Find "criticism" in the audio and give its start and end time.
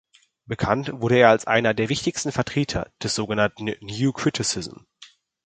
4.13-4.77